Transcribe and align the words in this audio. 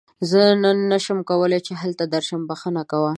زه 0.29 0.41
نن 0.63 0.77
نشم 0.91 1.19
کولی 1.29 1.59
چې 1.65 1.73
هلته 1.81 2.03
درشم، 2.13 2.41
بښنه 2.49 2.83
کوه. 2.91 3.09